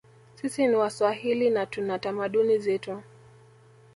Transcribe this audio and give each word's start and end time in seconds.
Sisi 0.35 0.67
ni 0.67 0.75
waswahili 0.75 1.49
na 1.49 1.65
tuna 1.65 1.99
tamaduni 1.99 2.57
zetu 2.57 3.01